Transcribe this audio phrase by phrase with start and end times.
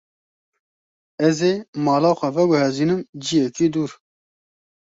[1.27, 1.53] Ez ê
[1.85, 3.91] mala xwe veguhezînim ciyekî dûr.